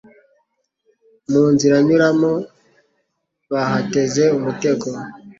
Mu 1.31 1.43
nzira 1.53 1.75
nyuramo 1.87 2.31
bahateze 3.51 4.23
umutego 4.37 4.87